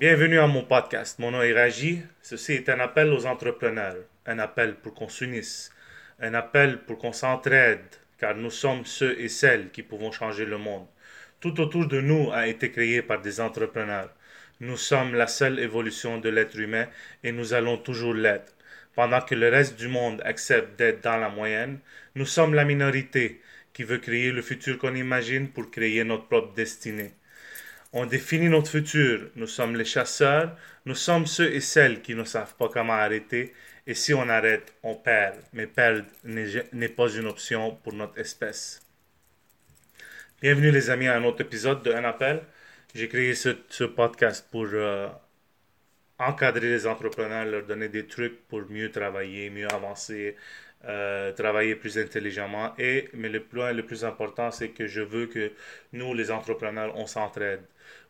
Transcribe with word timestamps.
Bienvenue 0.00 0.38
à 0.38 0.46
mon 0.46 0.62
podcast. 0.62 1.18
Mon 1.18 1.32
nom 1.32 1.42
est 1.42 1.52
Raji. 1.52 2.02
Ceci 2.22 2.52
est 2.52 2.68
un 2.68 2.78
appel 2.78 3.12
aux 3.12 3.26
entrepreneurs, 3.26 3.96
un 4.26 4.38
appel 4.38 4.76
pour 4.76 4.94
qu'on 4.94 5.08
s'unisse, 5.08 5.72
un 6.20 6.34
appel 6.34 6.78
pour 6.82 6.98
qu'on 6.98 7.12
s'entraide, 7.12 7.80
car 8.16 8.36
nous 8.36 8.52
sommes 8.52 8.84
ceux 8.84 9.20
et 9.20 9.28
celles 9.28 9.72
qui 9.72 9.82
pouvons 9.82 10.12
changer 10.12 10.44
le 10.44 10.56
monde. 10.56 10.86
Tout 11.40 11.60
autour 11.60 11.88
de 11.88 12.00
nous 12.00 12.30
a 12.30 12.46
été 12.46 12.70
créé 12.70 13.02
par 13.02 13.20
des 13.20 13.40
entrepreneurs. 13.40 14.14
Nous 14.60 14.76
sommes 14.76 15.16
la 15.16 15.26
seule 15.26 15.58
évolution 15.58 16.18
de 16.18 16.28
l'être 16.28 16.56
humain 16.56 16.86
et 17.24 17.32
nous 17.32 17.52
allons 17.52 17.76
toujours 17.76 18.14
l'être. 18.14 18.54
Pendant 18.94 19.20
que 19.20 19.34
le 19.34 19.48
reste 19.48 19.76
du 19.76 19.88
monde 19.88 20.22
accepte 20.24 20.78
d'être 20.78 21.02
dans 21.02 21.16
la 21.16 21.28
moyenne, 21.28 21.80
nous 22.14 22.26
sommes 22.26 22.54
la 22.54 22.64
minorité 22.64 23.40
qui 23.72 23.82
veut 23.82 23.98
créer 23.98 24.30
le 24.30 24.42
futur 24.42 24.78
qu'on 24.78 24.94
imagine 24.94 25.48
pour 25.48 25.72
créer 25.72 26.04
notre 26.04 26.28
propre 26.28 26.54
destinée. 26.54 27.14
On 27.92 28.04
définit 28.04 28.48
notre 28.48 28.70
futur. 28.70 29.30
Nous 29.36 29.46
sommes 29.46 29.74
les 29.76 29.84
chasseurs. 29.84 30.54
Nous 30.84 30.94
sommes 30.94 31.26
ceux 31.26 31.50
et 31.52 31.60
celles 31.60 32.02
qui 32.02 32.14
ne 32.14 32.24
savent 32.24 32.54
pas 32.56 32.68
comment 32.68 32.92
arrêter. 32.92 33.54
Et 33.86 33.94
si 33.94 34.12
on 34.12 34.28
arrête, 34.28 34.74
on 34.82 34.94
perd. 34.94 35.36
Mais 35.54 35.66
perdre 35.66 36.04
n'est 36.24 36.88
pas 36.88 37.08
une 37.08 37.26
option 37.26 37.76
pour 37.76 37.94
notre 37.94 38.18
espèce. 38.18 38.80
Bienvenue 40.42 40.70
les 40.70 40.90
amis 40.90 41.08
à 41.08 41.16
un 41.16 41.24
autre 41.24 41.40
épisode 41.40 41.82
de 41.82 41.92
Un 41.92 42.04
appel. 42.04 42.42
J'ai 42.94 43.08
créé 43.08 43.34
ce, 43.34 43.84
podcast 43.84 44.46
pour 44.50 44.66
euh, 44.72 45.08
encadrer 46.18 46.68
les 46.68 46.86
entrepreneurs, 46.86 47.46
leur 47.46 47.66
donner 47.66 47.88
des 47.88 48.06
trucs 48.06 48.46
pour 48.48 48.62
mieux 48.70 48.90
travailler, 48.90 49.50
mieux 49.50 49.68
avancer, 49.72 50.36
euh, 50.84 51.32
travailler 51.32 51.74
plus 51.74 51.98
intelligemment. 51.98 52.72
Et, 52.78 53.08
mais 53.14 53.28
le 53.28 53.40
plus, 53.40 53.72
le 53.72 53.82
plus 53.84 54.04
important, 54.04 54.50
c'est 54.50 54.68
que 54.70 54.86
je 54.86 55.00
veux 55.00 55.26
que 55.26 55.52
nous, 55.92 56.14
les 56.14 56.30
entrepreneurs, 56.30 56.96
on 56.96 57.06
s'entraide. 57.06 57.62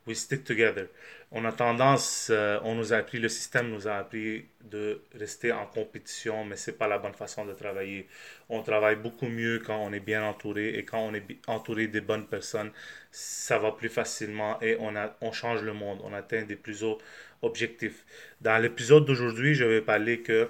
We 0.07 0.17
stick 0.17 0.43
together. 0.43 0.87
On 1.31 1.45
a 1.45 1.51
tendance, 1.51 2.29
euh, 2.31 2.59
on 2.63 2.73
nous 2.73 2.93
a 2.93 2.97
appris, 2.97 3.19
le 3.19 3.29
système 3.29 3.69
nous 3.69 3.87
a 3.87 3.93
appris 3.97 4.45
de 4.63 5.01
rester 5.13 5.51
en 5.51 5.67
compétition, 5.67 6.43
mais 6.43 6.55
c'est 6.55 6.77
pas 6.77 6.87
la 6.87 6.97
bonne 6.97 7.13
façon 7.13 7.45
de 7.45 7.53
travailler. 7.53 8.07
On 8.49 8.63
travaille 8.63 8.95
beaucoup 8.95 9.27
mieux 9.27 9.59
quand 9.59 9.77
on 9.77 9.93
est 9.93 9.99
bien 9.99 10.23
entouré 10.23 10.69
et 10.69 10.83
quand 10.85 10.99
on 10.99 11.13
est 11.13 11.25
entouré 11.47 11.87
des 11.87 12.01
bonnes 12.01 12.25
personnes, 12.25 12.71
ça 13.11 13.59
va 13.59 13.71
plus 13.71 13.89
facilement 13.89 14.59
et 14.61 14.75
on, 14.79 14.95
a, 14.95 15.15
on 15.21 15.31
change 15.31 15.61
le 15.61 15.73
monde, 15.73 15.99
on 16.03 16.13
atteint 16.13 16.41
des 16.43 16.55
plus 16.55 16.83
hauts 16.83 16.97
objectifs. 17.43 18.05
Dans 18.41 18.57
l'épisode 18.57 19.05
d'aujourd'hui, 19.05 19.53
je 19.53 19.65
vais 19.65 19.81
parler 19.81 20.21
que 20.21 20.49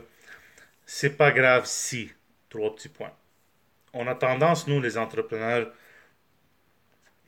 c'est 0.92 1.12
pas 1.18 1.32
grave 1.32 1.68
si, 1.68 2.12
trois 2.50 2.76
petits 2.76 2.90
points. 2.90 3.14
On 3.94 4.08
a 4.08 4.16
tendance, 4.16 4.68
nous 4.68 4.82
les 4.82 4.98
entrepreneurs, 4.98 5.72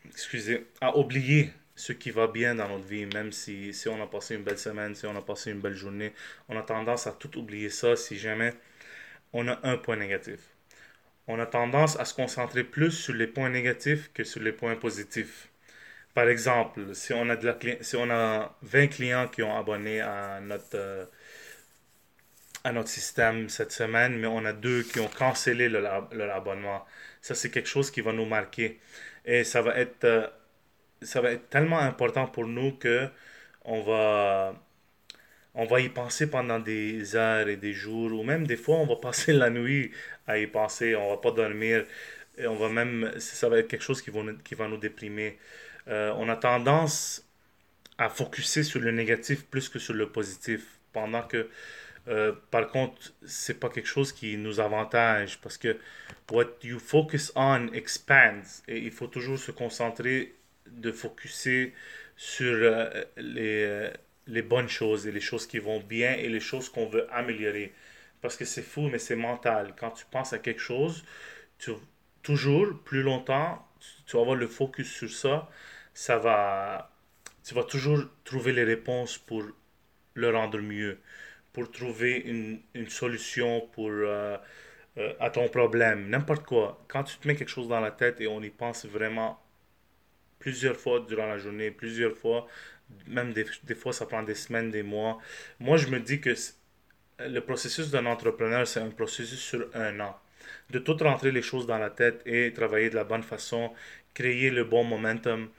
excusez, 0.09 0.65
à 0.81 0.97
oublier 0.97 1.53
ce 1.75 1.93
qui 1.93 2.09
va 2.09 2.25
bien 2.25 2.55
dans 2.55 2.67
notre 2.69 2.85
vie, 2.87 3.05
même 3.05 3.31
si, 3.31 3.71
si 3.73 3.87
on 3.87 4.01
a 4.01 4.07
passé 4.07 4.33
une 4.35 4.43
belle 4.43 4.57
semaine, 4.57 4.95
si 4.95 5.05
on 5.05 5.15
a 5.15 5.21
passé 5.21 5.51
une 5.51 5.59
belle 5.59 5.75
journée, 5.75 6.11
on 6.49 6.57
a 6.57 6.63
tendance 6.63 7.05
à 7.05 7.11
tout 7.11 7.37
oublier 7.37 7.69
ça 7.69 7.95
si 7.95 8.17
jamais 8.17 8.53
on 9.31 9.47
a 9.47 9.59
un 9.63 9.77
point 9.77 9.95
négatif. 9.95 10.39
On 11.27 11.39
a 11.39 11.45
tendance 11.45 11.99
à 11.99 12.05
se 12.05 12.15
concentrer 12.15 12.63
plus 12.63 12.91
sur 12.91 13.13
les 13.13 13.27
points 13.27 13.49
négatifs 13.51 14.11
que 14.13 14.23
sur 14.23 14.41
les 14.41 14.53
points 14.53 14.75
positifs. 14.75 15.49
Par 16.15 16.27
exemple, 16.29 16.95
si 16.95 17.13
on 17.13 17.29
a, 17.29 17.35
de 17.35 17.45
la, 17.47 17.57
si 17.81 17.95
on 17.95 18.09
a 18.09 18.57
20 18.63 18.87
clients 18.87 19.27
qui 19.27 19.43
ont 19.43 19.55
abonné 19.57 20.01
à 20.01 20.39
notre, 20.41 20.75
euh, 20.75 21.05
à 22.63 22.71
notre 22.71 22.89
système 22.89 23.49
cette 23.49 23.71
semaine, 23.71 24.17
mais 24.19 24.27
on 24.27 24.45
a 24.45 24.53
deux 24.53 24.83
qui 24.83 24.99
ont 24.99 25.07
cancellé 25.07 25.69
leur, 25.69 26.09
abonnement, 26.35 26.85
ça 27.21 27.35
c'est 27.35 27.49
quelque 27.49 27.69
chose 27.69 27.91
qui 27.91 28.01
va 28.01 28.13
nous 28.13 28.25
marquer. 28.25 28.79
Et 29.25 29.43
ça 29.43 29.61
va 29.61 29.77
être 29.77 30.03
euh, 30.05 30.27
ça 31.01 31.21
va 31.21 31.31
être 31.31 31.49
tellement 31.49 31.79
important 31.79 32.27
pour 32.27 32.47
nous 32.47 32.73
que 32.73 33.07
on 33.65 33.81
va, 33.81 34.55
on 35.55 35.65
va 35.65 35.81
y 35.81 35.89
penser 35.89 36.29
pendant 36.29 36.59
des 36.59 37.15
heures 37.15 37.47
et 37.47 37.57
des 37.57 37.73
jours, 37.73 38.11
ou 38.13 38.23
même 38.23 38.47
des 38.47 38.57
fois, 38.57 38.77
on 38.77 38.85
va 38.85 38.95
passer 38.95 39.33
la 39.43 39.49
nuit 39.49 39.91
à 40.27 40.37
y 40.37 40.47
penser, 40.47 40.95
on 40.95 41.09
va 41.09 41.17
pas 41.17 41.31
dormir, 41.31 41.85
et 42.37 42.47
on 42.47 42.55
va 42.55 42.69
même, 42.69 43.11
ça 43.19 43.49
va 43.49 43.59
être 43.59 43.67
quelque 43.67 43.83
chose 43.83 44.01
qui 44.01 44.11
va, 44.11 44.21
qui 44.43 44.55
va 44.55 44.67
nous 44.67 44.77
déprimer. 44.77 45.37
Euh, 45.87 46.13
on 46.17 46.29
a 46.29 46.35
tendance 46.35 47.25
à 47.97 48.09
focuser 48.09 48.63
sur 48.63 48.79
le 48.79 48.91
négatif 48.91 49.45
plus 49.45 49.69
que 49.69 49.79
sur 49.79 49.93
le 49.93 50.09
positif, 50.09 50.79
pendant 50.93 51.23
que, 51.23 51.49
euh, 52.07 52.33
par 52.49 52.67
contre, 52.67 53.13
c'est 53.25 53.59
pas 53.59 53.69
quelque 53.69 53.87
chose 53.87 54.11
qui 54.11 54.37
nous 54.37 54.59
avantage, 54.59 55.39
parce 55.41 55.57
que 55.57 55.77
what 56.31 56.47
you 56.63 56.79
focus 56.79 57.31
on 57.35 57.67
expands, 57.73 58.63
et 58.67 58.79
il 58.79 58.91
faut 58.91 59.07
toujours 59.07 59.37
se 59.37 59.51
concentrer 59.51 60.35
de 60.67 60.91
focuser 60.91 61.73
sur 62.15 62.53
euh, 62.53 62.89
les, 63.17 63.63
euh, 63.63 63.91
les 64.27 64.41
bonnes 64.41 64.69
choses 64.69 65.07
et 65.07 65.11
les 65.11 65.21
choses 65.21 65.47
qui 65.47 65.59
vont 65.59 65.79
bien 65.79 66.13
et 66.13 66.29
les 66.29 66.39
choses 66.39 66.69
qu'on 66.69 66.87
veut 66.87 67.07
améliorer. 67.13 67.73
Parce 68.21 68.37
que 68.37 68.45
c'est 68.45 68.61
fou, 68.61 68.89
mais 68.89 68.99
c'est 68.99 69.15
mental. 69.15 69.73
Quand 69.77 69.91
tu 69.91 70.05
penses 70.05 70.33
à 70.33 70.39
quelque 70.39 70.61
chose, 70.61 71.03
tu, 71.59 71.71
toujours, 72.23 72.79
plus 72.83 73.01
longtemps, 73.01 73.67
tu 74.05 74.15
vas 74.15 74.21
avoir 74.21 74.35
le 74.35 74.47
focus 74.47 74.91
sur 74.91 75.11
ça. 75.11 75.49
Ça 75.93 76.17
va, 76.17 76.91
tu 77.43 77.53
vas 77.53 77.63
toujours 77.63 78.03
trouver 78.23 78.53
les 78.53 78.63
réponses 78.63 79.17
pour 79.17 79.43
le 80.13 80.29
rendre 80.29 80.59
mieux, 80.59 80.99
pour 81.53 81.71
trouver 81.71 82.17
une, 82.17 82.61
une 82.73 82.89
solution 82.89 83.61
pour, 83.73 83.89
euh, 83.89 84.37
à 85.19 85.29
ton 85.29 85.47
problème, 85.49 86.09
n'importe 86.09 86.45
quoi. 86.45 86.83
Quand 86.87 87.03
tu 87.03 87.17
te 87.17 87.27
mets 87.27 87.35
quelque 87.35 87.49
chose 87.49 87.67
dans 87.67 87.79
la 87.79 87.91
tête 87.91 88.21
et 88.21 88.27
on 88.27 88.41
y 88.41 88.49
pense 88.49 88.85
vraiment 88.85 89.41
plusieurs 90.39 90.77
fois 90.77 91.05
durant 91.07 91.27
la 91.27 91.37
journée, 91.37 91.71
plusieurs 91.71 92.15
fois, 92.15 92.47
même 93.07 93.33
des, 93.33 93.45
des 93.63 93.75
fois 93.75 93.93
ça 93.93 94.05
prend 94.05 94.23
des 94.23 94.35
semaines, 94.35 94.71
des 94.71 94.83
mois. 94.83 95.19
Moi, 95.59 95.77
je 95.77 95.87
me 95.87 95.99
dis 95.99 96.19
que 96.21 96.33
le 97.19 97.39
processus 97.41 97.91
d'un 97.91 98.05
entrepreneur, 98.05 98.67
c'est 98.67 98.79
un 98.79 98.89
processus 98.89 99.39
sur 99.39 99.69
un 99.75 99.99
an. 99.99 100.17
De 100.69 100.79
tout 100.79 100.97
rentrer 100.97 101.31
les 101.31 101.41
choses 101.41 101.67
dans 101.67 101.77
la 101.77 101.89
tête 101.89 102.21
et 102.25 102.51
travailler 102.53 102.89
de 102.89 102.95
la 102.95 103.03
bonne 103.03 103.23
façon, 103.23 103.71
créer 104.13 104.49
le 104.49 104.63
bon 104.63 104.83
momentum, 104.83 105.49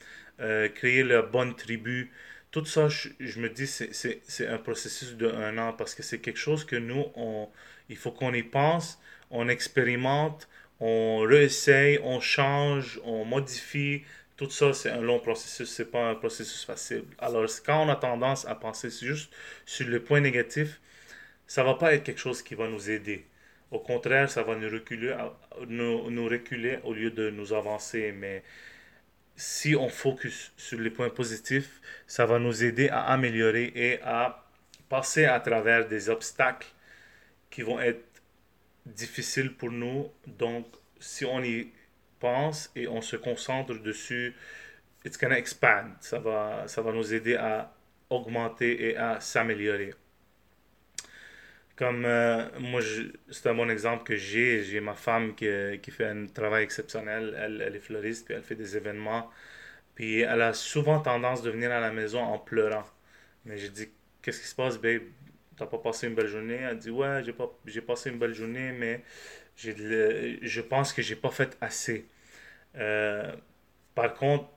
euh, 0.40 0.68
créer 0.68 1.04
la 1.04 1.22
bonne 1.22 1.54
tribu. 1.54 2.10
Tout 2.52 2.64
ça, 2.66 2.88
je, 2.88 3.40
me 3.40 3.48
dis, 3.48 3.66
c'est 3.66 4.46
un 4.46 4.58
processus 4.58 5.16
de 5.16 5.26
un 5.26 5.58
an 5.58 5.72
parce 5.72 5.94
que 5.94 6.02
c'est 6.02 6.20
quelque 6.20 6.38
chose 6.38 6.64
que 6.64 6.76
nous, 6.76 7.06
on, 7.16 7.48
il 7.88 7.96
faut 7.96 8.12
qu'on 8.12 8.32
y 8.34 8.42
pense, 8.42 9.00
on 9.30 9.48
expérimente, 9.48 10.48
on 10.78 11.20
réessaye, 11.20 11.98
on 12.02 12.20
change, 12.20 13.00
on 13.04 13.24
modifie, 13.24 14.02
tout 14.36 14.50
ça, 14.50 14.72
c'est 14.74 14.90
un 14.90 15.00
long 15.00 15.18
processus, 15.20 15.70
c'est 15.70 15.90
pas 15.90 16.10
un 16.10 16.14
processus 16.14 16.64
facile. 16.64 17.04
Alors, 17.18 17.46
quand 17.64 17.86
on 17.86 17.88
a 17.88 17.96
tendance 17.96 18.46
à 18.46 18.54
penser 18.54 18.90
juste 18.90 19.32
sur 19.64 19.86
le 19.88 20.02
point 20.02 20.20
négatif, 20.20 20.80
ça 21.46 21.62
va 21.64 21.74
pas 21.74 21.94
être 21.94 22.04
quelque 22.04 22.20
chose 22.20 22.42
qui 22.42 22.54
va 22.54 22.68
nous 22.68 22.90
aider. 22.90 23.24
Au 23.70 23.78
contraire, 23.78 24.30
ça 24.30 24.42
va 24.42 24.56
nous 24.56 24.68
reculer, 24.68 25.14
nous, 25.68 26.10
nous 26.10 26.24
reculer 26.28 26.78
au 26.84 26.92
lieu 26.92 27.10
de 27.10 27.30
nous 27.30 27.52
avancer. 27.52 28.12
Mais 28.12 28.42
si 29.36 29.74
on 29.76 29.88
focus 29.88 30.52
sur 30.56 30.78
les 30.78 30.90
points 30.90 31.10
positifs, 31.10 31.80
ça 32.06 32.26
va 32.26 32.38
nous 32.38 32.64
aider 32.64 32.88
à 32.88 33.04
améliorer 33.06 33.72
et 33.74 34.00
à 34.02 34.44
passer 34.88 35.24
à 35.24 35.40
travers 35.40 35.88
des 35.88 36.10
obstacles 36.10 36.68
qui 37.50 37.62
vont 37.62 37.80
être 37.80 38.04
difficiles 38.86 39.54
pour 39.54 39.70
nous. 39.70 40.10
Donc, 40.26 40.66
si 41.00 41.24
on 41.24 41.42
y 41.42 41.72
pense 42.20 42.70
et 42.76 42.86
on 42.88 43.00
se 43.00 43.16
concentre 43.16 43.74
dessus, 43.74 44.34
it's 45.04 45.18
gonna 45.18 45.38
expand. 45.38 45.94
Ça 46.00 46.18
va, 46.18 46.64
ça 46.66 46.82
va 46.82 46.92
nous 46.92 47.12
aider 47.12 47.36
à 47.36 47.72
augmenter 48.10 48.90
et 48.90 48.96
à 48.96 49.20
s'améliorer. 49.20 49.94
Comme 51.76 52.04
euh, 52.04 52.48
moi, 52.60 52.80
c'est 53.30 53.48
un 53.48 53.54
bon 53.54 53.70
exemple 53.70 54.04
que 54.04 54.16
j'ai. 54.16 54.62
J'ai 54.62 54.80
ma 54.80 54.94
femme 54.94 55.34
qui, 55.34 55.46
qui, 55.82 55.90
fait 55.90 56.06
un 56.06 56.26
travail 56.26 56.64
exceptionnel. 56.64 57.34
Elle, 57.38 57.62
elle 57.66 57.76
est 57.76 57.80
fleuriste, 57.80 58.26
puis 58.26 58.34
elle 58.34 58.42
fait 58.42 58.54
des 58.54 58.76
événements. 58.76 59.30
Puis 59.94 60.20
elle 60.20 60.42
a 60.42 60.52
souvent 60.54 61.00
tendance 61.00 61.42
de 61.42 61.50
venir 61.50 61.70
à 61.72 61.80
la 61.80 61.92
maison 61.92 62.20
en 62.22 62.38
pleurant. 62.38 62.84
Mais 63.44 63.58
j'ai 63.58 63.68
dit, 63.70 63.88
qu'est-ce 64.22 64.40
qui 64.40 64.48
se 64.48 64.54
passe, 64.54 64.78
babe? 64.78 65.02
T'as 65.56 65.66
pas 65.66 65.78
passé 65.78 66.08
une 66.08 66.14
belle 66.14 66.28
journée? 66.28 66.56
Elle 66.56 66.78
dit, 66.78 66.90
ouais, 66.90 67.22
j'ai, 67.24 67.32
pas, 67.32 67.50
passé 67.86 68.10
une 68.10 68.18
belle 68.18 68.34
journée, 68.34 68.72
mais 68.72 69.02
j'ai 69.56 70.38
je 70.42 70.60
pense 70.62 70.92
que 70.92 71.02
j'ai 71.02 71.16
pas 71.16 71.30
fait 71.30 71.56
assez. 71.60 72.06
Euh, 72.76 73.34
par 73.94 74.14
contre, 74.14 74.48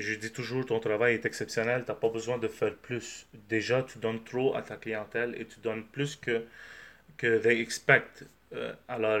je 0.00 0.14
dis 0.14 0.32
toujours, 0.32 0.66
ton 0.66 0.80
travail 0.80 1.14
est 1.14 1.26
exceptionnel, 1.26 1.84
tu 1.84 1.90
n'as 1.90 1.96
pas 1.96 2.08
besoin 2.08 2.38
de 2.38 2.48
faire 2.48 2.74
plus. 2.74 3.26
Déjà, 3.48 3.82
tu 3.82 3.98
donnes 3.98 4.22
trop 4.24 4.56
à 4.56 4.62
ta 4.62 4.76
clientèle 4.76 5.34
et 5.38 5.46
tu 5.46 5.60
donnes 5.60 5.84
plus 5.84 6.16
que, 6.16 6.44
que 7.16 7.38
they 7.38 7.60
expect. 7.60 8.24
Euh, 8.54 8.72
alors, 8.88 9.20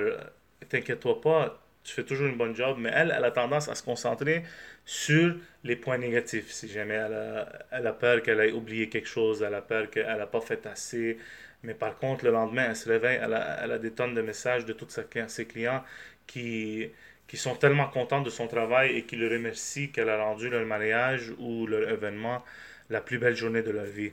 t'inquiète-toi 0.68 1.20
pas, 1.20 1.62
tu 1.84 1.92
fais 1.94 2.04
toujours 2.04 2.26
une 2.28 2.36
bonne 2.36 2.54
job, 2.54 2.76
mais 2.80 2.90
elle, 2.92 3.14
elle 3.16 3.24
a 3.24 3.30
tendance 3.30 3.68
à 3.68 3.74
se 3.74 3.82
concentrer 3.82 4.42
sur 4.84 5.36
les 5.64 5.76
points 5.76 5.98
négatifs. 5.98 6.50
Si 6.50 6.68
jamais 6.68 6.94
elle 6.94 7.14
a, 7.14 7.66
elle 7.70 7.86
a 7.86 7.92
peur 7.92 8.22
qu'elle 8.22 8.40
ait 8.40 8.52
oublié 8.52 8.88
quelque 8.88 9.08
chose, 9.08 9.42
elle 9.42 9.54
a 9.54 9.62
peur 9.62 9.90
qu'elle 9.90 10.18
n'a 10.18 10.26
pas 10.26 10.40
fait 10.40 10.66
assez. 10.66 11.18
Mais 11.62 11.74
par 11.74 11.96
contre, 11.98 12.24
le 12.24 12.32
lendemain, 12.32 12.66
elle 12.70 12.76
se 12.76 12.88
réveille, 12.88 13.18
elle 13.22 13.34
a, 13.34 13.64
elle 13.64 13.72
a 13.72 13.78
des 13.78 13.92
tonnes 13.92 14.14
de 14.14 14.22
messages 14.22 14.64
de 14.64 14.72
tous 14.72 14.88
ses 15.28 15.46
clients 15.46 15.82
qui, 16.26 16.90
qui 17.28 17.36
sont 17.36 17.54
tellement 17.56 17.88
contents 17.88 18.22
de 18.22 18.30
son 18.30 18.46
travail 18.48 18.96
et 18.96 19.04
qui 19.04 19.16
le 19.16 19.28
remercient 19.28 19.90
qu'elle 19.90 20.08
a 20.08 20.22
rendu 20.22 20.48
leur 20.48 20.64
mariage 20.66 21.32
ou 21.38 21.66
leur 21.66 21.88
événement 21.90 22.44
la 22.90 23.00
plus 23.00 23.18
belle 23.18 23.34
journée 23.36 23.62
de 23.62 23.70
leur 23.70 23.84
vie. 23.86 24.12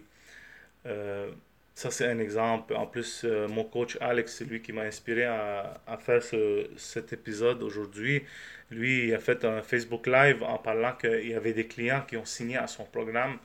Euh, 0.85 1.31
ça, 1.75 1.89
c'est 1.91 2.07
un 2.07 2.19
exemple. 2.19 2.75
En 2.75 2.85
plus, 2.85 3.23
euh, 3.25 3.47
mon 3.47 3.63
coach 3.63 3.97
Alex, 4.01 4.35
c'est 4.37 4.45
lui 4.45 4.61
qui 4.61 4.73
m'a 4.73 4.83
inspiré 4.83 5.25
à, 5.25 5.81
à 5.87 5.97
faire 5.97 6.21
ce, 6.21 6.69
cet 6.77 7.13
épisode 7.13 7.63
aujourd'hui. 7.63 8.23
Lui, 8.71 9.07
il 9.07 9.13
a 9.15 9.19
fait 9.19 9.43
un 9.45 9.61
Facebook 9.61 10.07
Live 10.07 10.43
en 10.43 10.57
parlant 10.57 10.93
qu'il 10.95 11.27
y 11.29 11.33
avait 11.33 11.53
des 11.53 11.67
clients 11.67 12.03
qui 12.07 12.17
ont 12.17 12.25
signé 12.25 12.57
à 12.57 12.67
son 12.67 12.85
programme. 12.85 13.37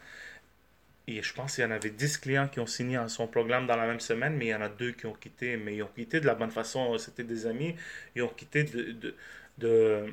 Et 1.06 1.22
je 1.22 1.32
pense 1.32 1.54
qu'il 1.54 1.64
y 1.64 1.66
en 1.66 1.70
avait 1.70 1.90
10 1.90 2.18
clients 2.18 2.48
qui 2.48 2.60
ont 2.60 2.66
signé 2.66 2.98
à 2.98 3.08
son 3.08 3.26
programme 3.26 3.66
dans 3.66 3.76
la 3.76 3.86
même 3.86 4.00
semaine, 4.00 4.36
mais 4.36 4.46
il 4.46 4.48
y 4.50 4.54
en 4.54 4.60
a 4.60 4.68
deux 4.68 4.92
qui 4.92 5.06
ont 5.06 5.14
quitté. 5.14 5.56
Mais 5.56 5.76
ils 5.76 5.82
ont 5.82 5.88
quitté 5.94 6.20
de 6.20 6.26
la 6.26 6.34
bonne 6.34 6.50
façon. 6.50 6.98
C'était 6.98 7.24
des 7.24 7.46
amis. 7.46 7.74
Ils 8.14 8.22
ont 8.22 8.28
quitté 8.28 8.64
de, 8.64 8.92
de, 8.92 9.14
de 9.58 10.06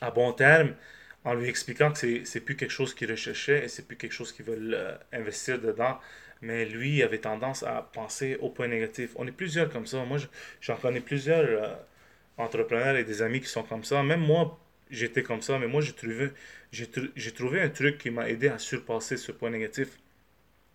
à 0.00 0.10
bon 0.10 0.32
terme 0.32 0.74
en 1.24 1.34
lui 1.34 1.48
expliquant 1.48 1.92
que 1.92 2.24
c'est, 2.24 2.40
plus 2.40 2.56
quelque 2.56 2.70
chose 2.70 2.94
qu'ils 2.94 3.10
recherchaient 3.10 3.64
et 3.64 3.68
c'est 3.68 3.86
plus 3.86 3.96
quelque 3.96 4.12
chose 4.12 4.32
qu'ils 4.32 4.46
veulent 4.46 4.74
euh, 4.74 4.96
investir 5.12 5.60
dedans 5.60 5.98
mais 6.40 6.64
lui 6.64 7.02
avait 7.02 7.18
tendance 7.18 7.62
à 7.62 7.82
penser 7.92 8.36
au 8.40 8.50
point 8.50 8.68
négatif. 8.68 9.12
On 9.16 9.26
est 9.26 9.32
plusieurs 9.32 9.68
comme 9.70 9.86
ça. 9.86 10.04
Moi, 10.04 10.18
j'en 10.60 10.76
connais 10.76 11.00
plusieurs 11.00 11.44
euh, 11.44 11.74
entrepreneurs 12.36 12.96
et 12.96 13.04
des 13.04 13.22
amis 13.22 13.40
qui 13.40 13.48
sont 13.48 13.62
comme 13.62 13.84
ça. 13.84 14.02
Même 14.02 14.20
moi, 14.20 14.58
j'étais 14.90 15.22
comme 15.22 15.42
ça, 15.42 15.58
mais 15.58 15.66
moi, 15.66 15.80
j'ai 15.80 15.92
trouvé, 15.92 16.30
j'ai, 16.72 17.32
trouvé 17.32 17.60
un 17.60 17.68
truc 17.70 17.98
qui 17.98 18.10
m'a 18.10 18.28
aidé 18.28 18.48
à 18.48 18.58
surpasser 18.58 19.16
ce 19.16 19.32
point 19.32 19.50
négatif. 19.50 19.88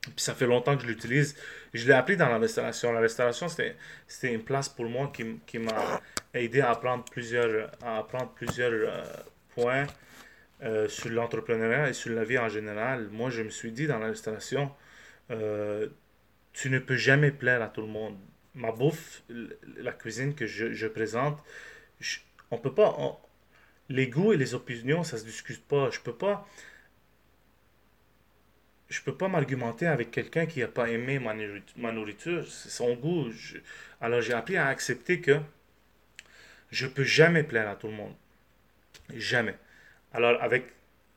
Puis 0.04 0.14
ça 0.18 0.34
fait 0.34 0.46
longtemps 0.46 0.76
que 0.76 0.84
je 0.84 0.88
l'utilise. 0.88 1.36
Je 1.74 1.88
l'ai 1.88 1.94
appris 1.94 2.18
dans 2.18 2.28
la 2.28 2.38
restauration. 2.38 2.92
La 2.92 3.00
restauration, 3.00 3.48
c'était, 3.48 3.76
une 4.24 4.44
place 4.44 4.68
pour 4.68 4.86
moi 4.86 5.12
qui, 5.14 5.40
qui 5.46 5.60
m'a 5.60 6.02
aidé 6.34 6.62
à 6.62 6.72
apprendre 6.72 7.06
plusieurs, 7.06 7.72
à 7.82 8.00
apprendre 8.00 8.32
plusieurs 8.36 8.72
euh, 8.74 9.04
points 9.56 9.88
euh, 10.64 10.90
sur 10.90 11.10
l'entrepreneuriat 11.10 11.90
et 11.90 11.94
sur 11.94 12.14
la 12.14 12.26
vie 12.26 12.38
en 12.38 12.50
général. 12.50 13.08
Moi, 13.12 13.30
je 13.30 13.44
me 13.44 13.50
suis 13.50 13.72
dit 13.72 13.88
dans 13.88 14.00
la 14.00 14.08
restauration, 14.08 14.72
euh, 15.32 15.88
tu 16.52 16.70
ne 16.70 16.80
peux 16.80 16.98
jamais 16.98 17.32
plaire 17.32 17.62
à 17.62 17.68
tout 17.70 17.82
le 17.82 17.88
monde. 17.88 18.18
Ma 18.56 18.72
bouffe, 18.72 19.24
la 19.78 19.94
cuisine 19.94 20.36
que 20.36 20.46
je, 20.46 20.74
je 20.74 20.88
présente, 20.88 21.42
on 22.52 22.58
peut 22.58 22.74
pas. 22.74 22.96
les 23.90 24.08
goûts 24.08 24.34
et 24.34 24.38
les 24.38 24.54
opinions, 24.54 25.04
ça 25.04 25.18
se 25.18 25.24
discute 25.24 25.66
pas. 25.66 25.90
Je 25.92 26.00
peux 26.02 26.14
pas. 26.14 26.48
Je 28.94 29.02
peux 29.02 29.16
pas 29.16 29.28
m'argumenter 29.28 29.88
avec 29.88 30.12
quelqu'un 30.12 30.46
qui 30.46 30.60
n'a 30.60 30.68
pas 30.68 30.88
aimé 30.88 31.18
ma, 31.18 31.92
nourriture. 31.92 32.46
C'est 32.48 32.70
son 32.70 32.94
goût. 32.94 33.28
alors 34.00 34.22
j'ai 34.22 34.34
appris 34.34 34.56
à 34.56 34.68
accepter 34.68 35.20
que 35.20 35.40
je 36.70 36.86
peux 36.86 37.04
jamais 37.04 37.42
plaire 37.42 37.68
à 37.68 37.76
tout 37.76 37.88
le 37.88 37.94
monde. 37.94 38.14
Jamais. 39.16 39.56
Alors 40.14 40.40
avec 40.44 40.66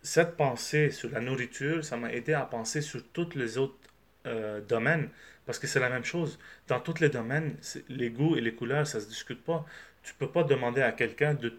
cette 0.02 0.38
pensée 0.38 0.90
sur 0.90 1.11
la 1.11 1.20
nourriture, 1.20 1.84
ça 1.84 1.99
m'a 1.99 2.11
aidé 2.14 2.32
à 2.32 2.46
penser 2.46 2.81
sur 2.81 3.06
toutes 3.12 3.34
les 3.34 3.58
autres 3.58 3.76
euh, 4.25 4.62
domaine, 4.62 5.11
parce 5.44 5.58
que 5.58 5.67
c'est 5.67 5.81
la 5.81 5.90
même 5.90 6.05
chose. 6.05 6.38
Dans 6.69 6.81
tous 6.81 6.99
les 7.00 7.11
domaines, 7.11 7.56
les 7.90 8.08
goûts 8.08 8.37
et 8.38 8.40
les 8.40 8.55
couleurs, 8.55 8.87
ça 8.87 8.96
ne 8.99 9.02
se 9.02 9.08
discute 9.08 9.44
pas. 9.44 9.67
Tu 10.02 10.14
peux 10.14 10.31
pas 10.31 10.44
demander 10.44 10.81
à 10.81 10.93
quelqu'un 10.93 11.34
de, 11.34 11.52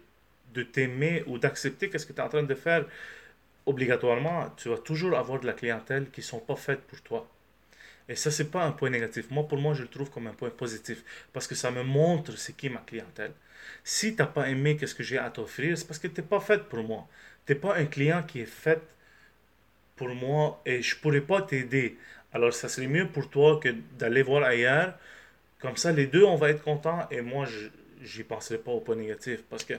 de 0.52 0.62
t'aimer 0.64 1.22
ou 1.28 1.38
d'accepter 1.38 1.96
ce 1.96 2.04
que 2.04 2.12
tu 2.12 2.18
es 2.18 2.24
en 2.24 2.28
train 2.28 2.42
de 2.42 2.54
faire. 2.56 2.86
Obligatoirement, 3.68 4.48
tu 4.56 4.70
vas 4.70 4.78
toujours 4.78 5.14
avoir 5.18 5.40
de 5.40 5.46
la 5.46 5.52
clientèle 5.52 6.10
qui 6.10 6.20
ne 6.20 6.24
sont 6.24 6.40
pas 6.40 6.56
faites 6.56 6.80
pour 6.80 7.02
toi. 7.02 7.28
Et 8.08 8.16
ça, 8.16 8.30
c'est 8.30 8.50
pas 8.50 8.64
un 8.64 8.72
point 8.72 8.88
négatif. 8.88 9.30
Moi, 9.30 9.46
pour 9.46 9.58
moi, 9.58 9.74
je 9.74 9.82
le 9.82 9.88
trouve 9.88 10.10
comme 10.10 10.26
un 10.26 10.32
point 10.32 10.48
positif. 10.48 11.04
Parce 11.34 11.46
que 11.46 11.54
ça 11.54 11.70
me 11.70 11.82
montre 11.82 12.32
c'est 12.38 12.56
qui 12.56 12.70
ma 12.70 12.80
clientèle. 12.80 13.32
Si 13.84 14.16
tu 14.16 14.22
n'as 14.22 14.26
pas 14.26 14.48
aimé 14.48 14.78
ce 14.80 14.94
que 14.94 15.02
j'ai 15.02 15.18
à 15.18 15.28
t'offrir, 15.28 15.76
c'est 15.76 15.86
parce 15.86 15.98
que 15.98 16.08
tu 16.08 16.20
n'es 16.22 16.26
pas 16.26 16.40
fait 16.40 16.62
pour 16.66 16.82
moi. 16.82 17.06
Tu 17.44 17.52
n'es 17.52 17.58
pas 17.58 17.76
un 17.76 17.84
client 17.84 18.22
qui 18.22 18.40
est 18.40 18.46
fait 18.46 18.80
pour 19.96 20.08
moi 20.08 20.62
et 20.64 20.80
je 20.80 20.96
pourrais 20.96 21.20
pas 21.20 21.42
t'aider. 21.42 21.98
Alors, 22.32 22.54
ça 22.54 22.70
serait 22.70 22.86
mieux 22.86 23.08
pour 23.08 23.28
toi 23.28 23.60
que 23.62 23.68
d'aller 23.98 24.22
voir 24.22 24.44
ailleurs. 24.44 24.94
Comme 25.60 25.76
ça, 25.76 25.92
les 25.92 26.06
deux, 26.06 26.24
on 26.24 26.36
va 26.36 26.48
être 26.48 26.62
contents 26.62 27.06
et 27.10 27.20
moi, 27.20 27.46
j'y 28.00 28.24
penserai 28.24 28.56
pas 28.56 28.70
au 28.70 28.80
point 28.80 28.96
négatif. 28.96 29.42
Parce 29.50 29.64
que 29.64 29.74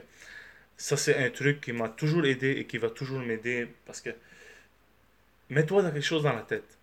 ça, 0.80 0.96
c'est 0.96 1.22
un 1.22 1.28
truc 1.30 1.60
qui 1.60 1.72
m'a 1.72 1.90
toujours 1.90 2.24
aidé 2.24 2.52
et 2.52 2.64
qui 2.66 2.78
va 2.78 2.88
toujours 2.88 3.20
m'aider. 3.20 3.68
Parce 3.84 4.00
que 4.00 4.10
mets-toi 5.50 5.82
quelque 5.82 6.00
chose 6.00 6.22
dans 6.22 6.32
la 6.32 6.40
tête. 6.40 6.78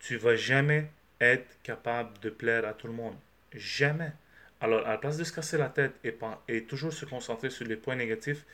Tu 0.00 0.16
vas 0.18 0.36
jamais 0.36 0.90
être 1.18 1.46
capable 1.62 2.18
de 2.20 2.28
plaire 2.28 2.66
à 2.66 2.74
tout 2.74 2.88
le 2.88 2.92
monde. 2.92 3.16
Jamais. 3.54 4.12
Alors, 4.60 4.86
à 4.86 4.90
la 4.90 4.98
place 4.98 5.16
de 5.16 5.24
se 5.24 5.32
casser 5.32 5.56
la 5.56 5.70
tête 5.70 5.94
et, 6.04 6.14
et 6.48 6.64
toujours 6.64 6.92
se 6.92 7.06
concentrer 7.06 7.48
sur 7.48 7.66
les 7.66 7.76
points 7.76 7.96
négatifs, 7.96 8.44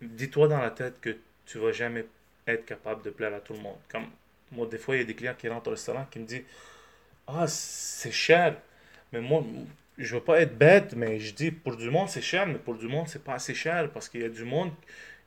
dis-toi 0.00 0.48
dans 0.48 0.58
la 0.58 0.70
tête 0.70 1.00
que 1.00 1.16
tu 1.46 1.58
vas 1.58 1.70
jamais 1.70 2.04
être 2.48 2.64
capable 2.66 3.02
de 3.02 3.10
plaire 3.10 3.32
à 3.32 3.40
tout 3.40 3.52
le 3.52 3.60
monde. 3.60 3.78
Comme 3.88 4.06
moi, 4.50 4.66
des 4.66 4.78
fois, 4.78 4.96
il 4.96 4.98
y 4.98 5.02
a 5.02 5.06
des 5.06 5.14
clients 5.14 5.36
qui 5.38 5.48
rentrent 5.48 5.68
au 5.68 5.72
restaurant 5.72 6.06
qui 6.10 6.18
me 6.18 6.26
disent 6.26 6.44
Ah, 7.28 7.46
c'est 7.46 8.10
cher. 8.10 8.56
Mais 9.12 9.20
moi, 9.20 9.44
je 10.02 10.14
veux 10.16 10.22
pas 10.22 10.40
être 10.40 10.56
bête, 10.56 10.94
mais 10.96 11.18
je 11.18 11.34
dis 11.34 11.50
pour 11.50 11.76
du 11.76 11.90
monde, 11.90 12.08
c'est 12.08 12.22
cher, 12.22 12.46
mais 12.46 12.58
pour 12.58 12.76
du 12.76 12.88
monde, 12.88 13.08
c'est 13.08 13.24
pas 13.24 13.34
assez 13.34 13.54
cher 13.54 13.90
parce 13.92 14.08
qu'il 14.08 14.22
y 14.22 14.24
a 14.24 14.28
du 14.28 14.44
monde 14.44 14.72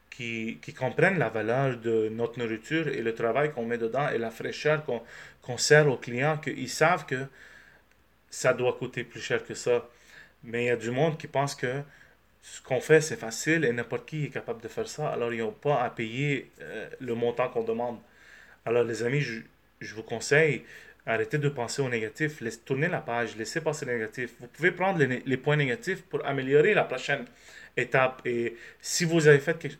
qui, 0.10 0.60
qui 0.62 0.74
comprennent 0.74 1.20
la 1.20 1.30
valeur 1.30 1.78
de 1.78 2.10
notre 2.10 2.40
nourriture 2.40 2.88
et 2.88 3.02
le 3.02 3.14
travail 3.14 3.52
qu'on 3.52 3.66
met 3.66 3.78
dedans 3.78 4.10
et 4.10 4.18
la 4.18 4.32
fraîcheur 4.32 4.84
qu'on 5.42 5.58
sert 5.58 5.88
aux 5.88 5.98
clients, 5.98 6.38
qu'ils 6.38 6.70
savent 6.70 7.06
que 7.06 7.26
ça 8.30 8.54
doit 8.54 8.74
coûter 8.74 9.04
plus 9.04 9.22
cher 9.22 9.44
que 9.46 9.54
ça. 9.54 9.88
Mais 10.44 10.66
il 10.66 10.68
y 10.68 10.70
a 10.70 10.76
du 10.76 10.92
monde 10.92 11.18
qui 11.18 11.28
pense 11.28 11.56
que 11.56 11.82
ce 12.42 12.62
qu'on 12.62 12.80
fait, 12.80 13.02
c'est 13.02 13.16
facile 13.16 13.66
et 13.66 13.72
n'importe 13.74 14.06
qui 14.08 14.26
est 14.26 14.30
capable 14.30 14.62
de 14.62 14.68
faire 14.68 14.88
ça. 14.88 15.10
Alors, 15.10 15.34
ils 15.34 15.40
n'ont 15.40 15.52
pas 15.52 15.82
à 15.82 15.90
payer 15.90 16.52
euh, 16.62 16.88
le 17.00 17.16
montant 17.16 17.50
qu'on 17.50 17.64
demande. 17.64 17.98
Alors, 18.66 18.84
les 18.84 19.04
amis, 19.04 19.22
je, 19.22 19.42
vous 19.96 20.04
conseille, 20.04 20.64
arrêtez 21.06 21.38
de 21.38 21.50
penser 21.50 21.82
au 21.82 21.90
négatif, 21.90 22.42
tournez 22.66 22.88
la 22.88 23.02
page, 23.02 23.36
laissez 23.38 23.62
passer 23.62 23.86
le 23.86 23.94
négatif. 23.94 24.32
Vous 24.40 24.48
pouvez 24.48 24.72
prendre 24.72 25.00
les, 25.04 25.38
points 25.38 25.56
négatifs 25.56 26.02
pour 26.04 26.26
améliorer 26.26 26.74
la 26.74 26.84
prochaine 26.84 27.26
étape. 27.78 28.22
Et 28.26 28.56
si 28.82 29.06
vous 29.06 29.28
avez 29.28 29.40
fait 29.40 29.58
quelque, 29.58 29.78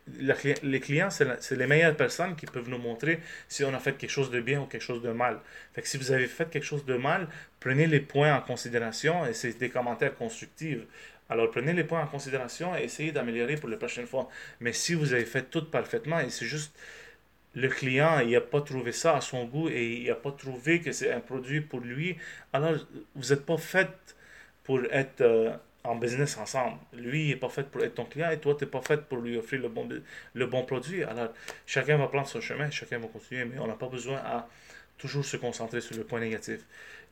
les 0.64 0.80
clients, 0.80 1.10
c'est 1.10 1.56
les 1.56 1.68
meilleures 1.68 1.96
personnes 1.96 2.36
qui 2.36 2.46
peuvent 2.46 2.70
nous 2.70 2.78
montrer 2.78 3.20
si 3.48 3.64
on 3.64 3.74
a 3.74 3.80
fait 3.80 3.94
quelque 3.94 4.10
chose 4.10 4.30
de 4.30 4.40
bien 4.40 4.62
ou 4.62 4.66
quelque 4.66 4.82
chose 4.84 5.02
de 5.02 5.12
mal. 5.12 5.40
Fait 5.74 5.82
que 5.82 5.88
si 5.88 5.98
vous 5.98 6.12
avez 6.12 6.28
fait 6.28 6.50
quelque 6.50 6.66
chose 6.66 6.86
de 6.86 6.96
mal, 6.96 7.28
prenez 7.60 7.88
les 7.88 8.02
points 8.02 8.36
en 8.36 8.42
considération 8.42 9.26
et 9.26 9.34
c'est 9.34 9.58
des 9.58 9.70
commentaires 9.70 10.16
constructifs. 10.16 10.82
Alors 11.28 11.50
prenez 11.50 11.74
les 11.74 11.84
points 11.84 12.02
en 12.02 12.08
considération 12.08 12.76
et 12.78 12.84
essayez 12.84 13.12
d'améliorer 13.12 13.56
pour 13.56 13.70
la 13.70 13.78
prochaine 13.78 14.06
fois. 14.06 14.30
Mais 14.60 14.74
si 14.74 14.94
vous 14.94 15.14
avez 15.14 15.26
fait 15.26 15.50
tout 15.50 15.66
parfaitement 15.66 16.20
et 16.20 16.30
c'est 16.30 16.46
juste 16.46 16.76
le 17.56 17.68
client 17.70 18.20
il 18.20 18.32
n'a 18.32 18.42
pas 18.42 18.62
trouvé 18.62 18.92
ça 18.92 19.16
à 19.18 19.22
son 19.22 19.46
goût 19.46 19.70
et 19.70 20.02
il 20.02 20.08
n'a 20.08 20.16
pas 20.16 20.32
trouvé 20.32 20.82
que 20.82 20.92
c'est 20.92 21.12
un 21.12 21.22
produit 21.22 21.62
pour 21.62 21.80
lui, 21.80 22.18
alors 22.54 22.76
vous 23.16 23.30
n'êtes 23.30 23.46
pas 23.46 23.58
fait 23.58 23.90
pour 24.64 24.82
être 24.92 25.22
euh, 25.22 25.56
en 25.84 25.96
business 25.96 26.38
ensemble. 26.38 26.78
Lui, 26.94 27.30
n'est 27.30 27.36
pas 27.36 27.50
fait 27.50 27.64
pour 27.64 27.84
être 27.84 27.96
ton 27.96 28.06
client 28.06 28.32
et 28.32 28.40
toi, 28.40 28.56
tu 28.58 28.66
n'es 28.66 28.70
pas 28.70 28.82
fait 28.82 29.02
pour 29.08 29.20
lui 29.20 29.38
offrir 29.38 29.62
le 29.62 29.70
bon, 29.70 29.88
le 30.34 30.46
bon 30.48 30.64
produit. 30.64 31.04
Alors, 31.04 31.30
chacun 31.66 31.98
va 31.98 32.08
prendre 32.08 32.28
son 32.28 32.42
chemin, 32.42 32.70
chacun 32.72 32.98
va 32.98 33.08
continuer, 33.08 33.46
mais 33.46 33.60
on 33.60 33.68
n'a 33.68 33.76
pas 33.76 33.88
besoin 33.88 34.18
à 34.18 34.48
toujours 34.98 35.26
se 35.26 35.38
concentrer 35.38 35.82
sur 35.82 35.96
le 35.96 36.04
point 36.04 36.20
négatif. 36.20 36.62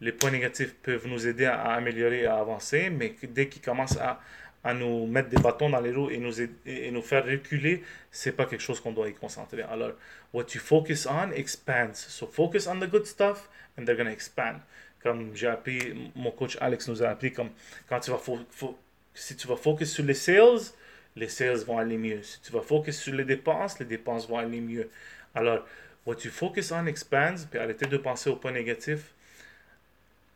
Les 0.02 0.12
points 0.12 0.32
négatifs 0.32 0.74
peuvent 0.82 1.08
nous 1.08 1.28
aider 1.28 1.46
à, 1.46 1.74
améliorer, 1.74 2.26
à 2.26 2.38
avancer, 2.38 2.90
mais 2.90 3.16
dès 3.24 3.48
qu'ils 3.48 3.62
commencent 3.62 3.98
à, 3.98 4.20
à 4.64 4.74
nous 4.74 5.06
mettre 5.08 5.30
des 5.30 5.42
bâtons 5.42 5.70
dans 5.70 5.82
les 5.82 5.92
roues 5.92 6.10
et 6.10 6.18
nous, 6.18 6.42
et 6.66 6.90
nous 6.92 7.02
faire 7.02 7.26
reculer, 7.26 7.84
c'est 8.12 8.32
pas 8.32 8.46
quelque 8.46 8.62
chose 8.62 8.80
qu'on 8.80 8.94
doit 8.94 9.10
y 9.10 9.14
concentrer. 9.14 9.64
Alors, 9.64 9.92
what 10.32 10.46
you 10.54 10.60
focus 10.62 11.06
on 11.06 11.32
expands. 11.32 11.96
So 11.96 12.28
focus 12.28 12.68
on 12.68 12.80
the 12.80 12.90
good 12.90 13.06
stuff 13.06 13.50
and 13.78 13.86
they're 13.86 13.96
going 13.96 14.08
to 14.08 14.14
expand. 14.14 14.60
Comme 15.02 15.36
j'ai 15.36 15.48
appris, 15.48 16.12
mon 16.16 16.32
coach 16.32 16.58
Alex 16.62 16.88
nous 16.88 17.04
a 17.04 17.10
appris, 17.10 17.34
comme 17.34 17.50
quand 17.90 18.00
tu 18.00 18.12
vas 18.12 18.22
si 19.14 19.36
tu 19.36 19.48
vas 19.48 19.58
focus 19.58 19.92
sur 19.92 20.06
les 20.06 20.14
sales, 20.14 20.72
les 21.16 21.28
sales 21.28 21.64
vont 21.66 21.78
aller 21.78 21.98
mieux. 21.98 22.24
Si 22.24 22.42
tu 22.42 22.52
vas 22.52 22.62
focus 22.62 23.00
sur 23.00 23.14
les 23.14 23.26
dépenses, 23.26 23.80
les 23.80 23.86
dépenses 23.86 24.28
vont 24.28 24.38
aller 24.38 24.62
mieux. 24.62 24.90
Alors, 25.36 25.66
what 26.06 26.16
you 26.24 26.32
focus 26.32 26.72
on 26.72 26.86
expands, 26.88 27.46
puis 27.50 27.60
arrêtez 27.60 27.86
de 27.86 27.98
penser 27.98 28.30
aux 28.30 28.38
points 28.38 28.52
négatifs. 28.52 29.14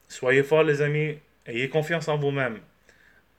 Soyez 0.09 0.43
forts, 0.43 0.63
les 0.63 0.81
amis. 0.81 1.17
Ayez 1.45 1.69
confiance 1.69 2.07
en 2.09 2.17
vous-même. 2.17 2.59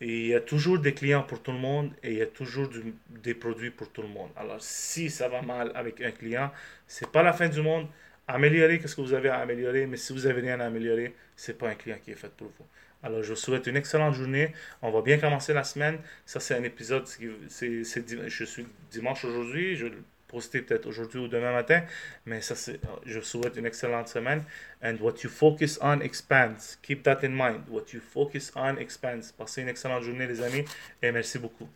Il 0.00 0.26
y 0.28 0.34
a 0.34 0.40
toujours 0.40 0.78
des 0.78 0.94
clients 0.94 1.24
pour 1.24 1.42
tout 1.42 1.50
le 1.50 1.58
monde 1.58 1.92
et 2.02 2.12
il 2.12 2.18
y 2.18 2.22
a 2.22 2.26
toujours 2.26 2.68
des 3.08 3.34
produits 3.34 3.70
pour 3.70 3.90
tout 3.90 4.02
le 4.02 4.08
monde. 4.08 4.30
Alors, 4.36 4.62
si 4.62 5.10
ça 5.10 5.28
va 5.28 5.42
mal 5.42 5.72
avec 5.74 6.00
un 6.00 6.12
client, 6.12 6.52
c'est 6.86 7.10
pas 7.10 7.22
la 7.22 7.32
fin 7.32 7.48
du 7.48 7.60
monde. 7.62 7.88
Améliorez 8.28 8.80
ce 8.86 8.94
que 8.94 9.00
vous 9.00 9.14
avez 9.14 9.28
à 9.28 9.38
améliorer, 9.38 9.86
mais 9.86 9.96
si 9.96 10.12
vous 10.12 10.26
avez 10.26 10.40
rien 10.42 10.60
à 10.60 10.66
améliorer, 10.66 11.14
c'est 11.34 11.58
pas 11.58 11.68
un 11.70 11.74
client 11.74 11.96
qui 12.04 12.12
est 12.12 12.14
fait 12.14 12.30
pour 12.30 12.48
vous. 12.48 12.66
Alors, 13.02 13.22
je 13.22 13.30
vous 13.30 13.36
souhaite 13.36 13.66
une 13.66 13.76
excellente 13.76 14.14
journée. 14.14 14.52
On 14.82 14.90
va 14.90 15.02
bien 15.02 15.18
commencer 15.18 15.52
la 15.52 15.64
semaine. 15.64 15.98
Ça, 16.26 16.38
c'est 16.38 16.54
un 16.54 16.62
épisode. 16.62 17.06
Je 17.08 18.44
suis 18.44 18.66
dimanche 18.90 19.24
aujourd'hui. 19.24 19.82
Poster 20.28 20.62
peut-être 20.62 20.86
aujourd'hui 20.86 21.18
ou 21.20 21.28
demain 21.28 21.52
matin. 21.52 21.82
Mais 22.26 22.40
ça, 22.40 22.54
c'est, 22.54 22.78
je 23.04 23.20
souhaite 23.20 23.56
une 23.56 23.66
excellente 23.66 24.08
semaine. 24.08 24.44
And 24.82 24.96
what 25.00 25.16
you 25.24 25.30
focus 25.30 25.78
on 25.82 26.00
expands. 26.00 26.76
Keep 26.82 27.02
that 27.04 27.24
in 27.24 27.30
mind. 27.30 27.62
What 27.68 27.92
you 27.92 28.00
focus 28.00 28.52
on 28.54 28.76
expands. 28.76 29.32
Passez 29.36 29.62
une 29.62 29.68
excellente 29.68 30.02
journée, 30.04 30.26
les 30.26 30.42
amis, 30.42 30.64
et 31.02 31.10
merci 31.10 31.38
beaucoup. 31.38 31.68